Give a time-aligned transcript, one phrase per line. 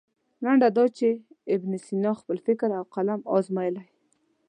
[0.43, 1.07] لنډه دا چې
[1.53, 3.87] ابن سینا خپل فکر او قلم ازمویلی.